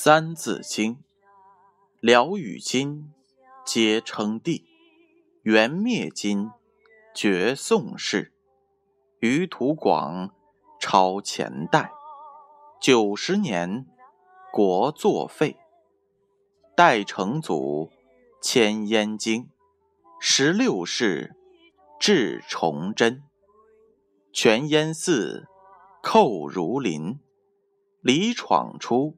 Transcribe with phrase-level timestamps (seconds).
[0.00, 1.02] 三字经，
[1.98, 3.12] 辽与金
[3.66, 4.64] 皆称帝，
[5.42, 6.52] 元灭金，
[7.12, 8.32] 绝宋氏，
[9.18, 10.32] 余土广
[10.78, 11.90] 超前代。
[12.80, 13.88] 九十年，
[14.52, 15.56] 国作废。
[16.76, 17.90] 代成祖
[18.40, 19.50] 迁燕京，
[20.20, 21.34] 十六世
[21.98, 23.24] 至崇祯，
[24.32, 25.48] 全燕寺
[26.00, 27.18] 寇如林，
[28.00, 29.17] 李闯出。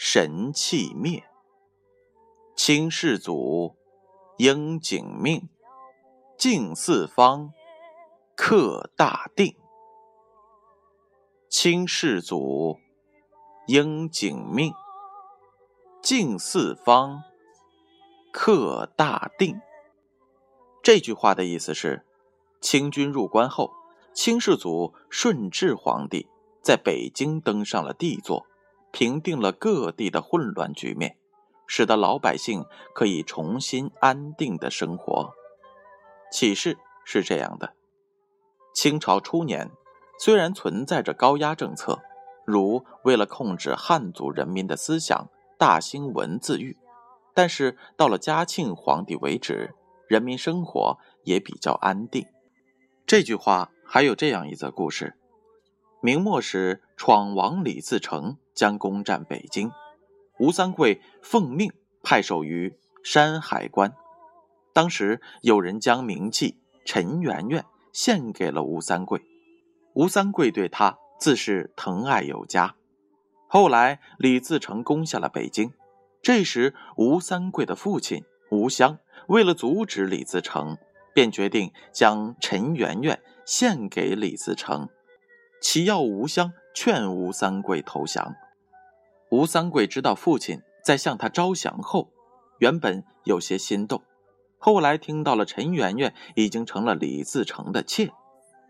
[0.00, 1.28] 神气灭，
[2.54, 3.74] 清世祖
[4.36, 5.48] 应景命，
[6.38, 7.52] 敬四方
[8.36, 9.56] 克大定。
[11.48, 12.78] 清世祖
[13.66, 14.72] 应景命，
[16.00, 17.24] 敬四方
[18.30, 19.60] 克大定。
[20.80, 22.06] 这句话的意思是，
[22.60, 23.72] 清军入关后，
[24.14, 26.28] 清世祖顺治皇帝
[26.62, 28.46] 在北京登上了帝座。
[28.90, 31.16] 平定了各地的混乱局面，
[31.66, 35.34] 使得老百姓可以重新安定的生活。
[36.30, 37.74] 启示是这样的：
[38.74, 39.70] 清朝初年，
[40.18, 42.00] 虽然存在着高压政策，
[42.44, 45.28] 如为了控制汉族人民的思想，
[45.58, 46.76] 大兴文字狱，
[47.34, 49.74] 但是到了嘉庆皇帝为止，
[50.06, 52.26] 人民生活也比较安定。
[53.06, 55.14] 这句话还有这样一则故事。
[56.00, 59.70] 明末时，闯王李自成将攻占北京，
[60.40, 63.94] 吴三桂奉命派守于山海关。
[64.72, 69.22] 当时有人将名妓陈圆圆献给了吴三桂，
[69.94, 72.74] 吴三桂对他自是疼爱有加。
[73.46, 75.72] 后来李自成攻下了北京，
[76.20, 80.76] 这时吴三桂的父亲吴襄为了阻止李自成，
[81.14, 84.88] 便决定将陈圆圆献给李自成。
[85.60, 88.34] 其要吴襄劝吴三桂投降。
[89.30, 92.10] 吴三桂知道父亲在向他招降后，
[92.58, 94.02] 原本有些心动，
[94.58, 98.10] 后来听到了陈圆圆已经成了李自成的妾，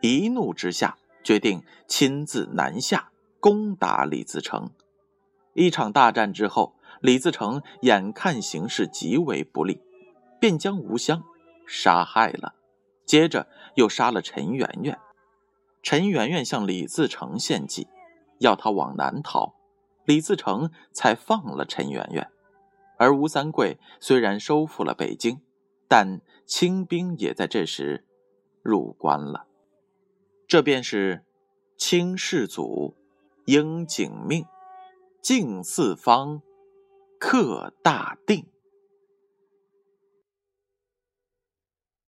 [0.01, 4.71] 一怒之下决定亲自南下攻打李自成。
[5.55, 9.81] 一场大战之后，李自成眼看形势极为不利，
[10.41, 11.23] 便将吴襄
[11.67, 12.55] 杀害了，
[13.05, 13.47] 接着
[13.77, 14.99] 又杀了陈圆圆。
[15.83, 17.87] 陈圆圆向李自成献计，
[18.39, 19.55] 要他往南逃，
[20.09, 22.31] 李自成才放了陈圆圆。
[22.97, 25.43] 而吴三桂虽然收复了北京，
[25.87, 28.07] 但清兵也在这时
[28.63, 29.47] 入关了。
[30.47, 31.27] 这便是
[31.77, 32.97] 清世祖
[33.45, 34.47] 应景命，
[35.21, 36.41] 敬四方，
[37.21, 38.47] 克大定。